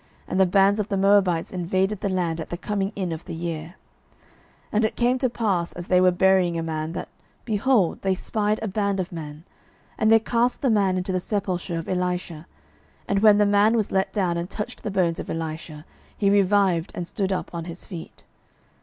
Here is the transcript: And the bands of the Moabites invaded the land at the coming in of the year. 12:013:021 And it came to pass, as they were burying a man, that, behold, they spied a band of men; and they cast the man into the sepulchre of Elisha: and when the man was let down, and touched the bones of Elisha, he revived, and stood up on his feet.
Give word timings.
And 0.27 0.39
the 0.39 0.47
bands 0.47 0.79
of 0.79 0.89
the 0.89 0.97
Moabites 0.97 1.53
invaded 1.53 1.99
the 2.01 2.09
land 2.09 2.41
at 2.41 2.49
the 2.49 2.57
coming 2.57 2.91
in 2.95 3.11
of 3.11 3.25
the 3.25 3.35
year. 3.35 3.75
12:013:021 4.71 4.71
And 4.71 4.85
it 4.85 4.95
came 4.95 5.19
to 5.19 5.29
pass, 5.29 5.73
as 5.73 5.85
they 5.85 6.01
were 6.01 6.09
burying 6.09 6.57
a 6.57 6.63
man, 6.63 6.93
that, 6.93 7.07
behold, 7.45 8.01
they 8.01 8.15
spied 8.15 8.57
a 8.63 8.67
band 8.67 8.99
of 8.99 9.11
men; 9.11 9.43
and 9.99 10.11
they 10.11 10.17
cast 10.17 10.63
the 10.63 10.71
man 10.71 10.97
into 10.97 11.11
the 11.11 11.19
sepulchre 11.19 11.77
of 11.77 11.87
Elisha: 11.87 12.47
and 13.07 13.19
when 13.19 13.37
the 13.37 13.45
man 13.45 13.75
was 13.75 13.91
let 13.91 14.11
down, 14.11 14.37
and 14.37 14.49
touched 14.49 14.81
the 14.81 14.89
bones 14.89 15.19
of 15.19 15.29
Elisha, 15.29 15.85
he 16.17 16.31
revived, 16.31 16.91
and 16.95 17.05
stood 17.05 17.31
up 17.31 17.53
on 17.53 17.65
his 17.65 17.85
feet. 17.85 18.23